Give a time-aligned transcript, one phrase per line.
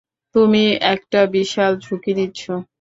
[0.35, 0.63] তুমি
[0.93, 2.41] একটা বিশাল ঝুঁকি নিচ্ছ।